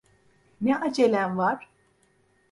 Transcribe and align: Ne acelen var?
Ne 0.61 0.75
acelen 0.79 1.37
var? 1.37 1.69